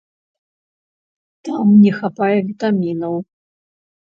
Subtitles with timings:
[1.49, 3.13] Там не хапае вітамінаў.